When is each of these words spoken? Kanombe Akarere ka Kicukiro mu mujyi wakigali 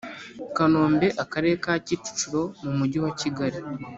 Kanombe 0.55 1.07
Akarere 1.23 1.55
ka 1.63 1.73
Kicukiro 1.85 2.43
mu 2.63 2.71
mujyi 2.77 2.97
wakigali 3.03 3.59